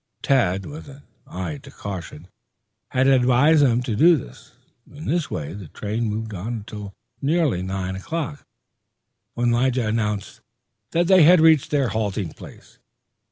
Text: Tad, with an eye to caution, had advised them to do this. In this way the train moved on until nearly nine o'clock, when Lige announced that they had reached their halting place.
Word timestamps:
Tad, 0.23 0.65
with 0.65 0.87
an 0.87 1.03
eye 1.27 1.59
to 1.61 1.69
caution, 1.69 2.27
had 2.89 3.05
advised 3.05 3.61
them 3.61 3.83
to 3.83 3.95
do 3.95 4.17
this. 4.17 4.53
In 4.91 5.05
this 5.05 5.29
way 5.29 5.53
the 5.53 5.67
train 5.67 6.05
moved 6.05 6.33
on 6.33 6.53
until 6.53 6.95
nearly 7.21 7.61
nine 7.61 7.95
o'clock, 7.95 8.43
when 9.35 9.51
Lige 9.51 9.77
announced 9.77 10.41
that 10.89 11.05
they 11.05 11.21
had 11.21 11.39
reached 11.39 11.69
their 11.69 11.89
halting 11.89 12.29
place. 12.33 12.79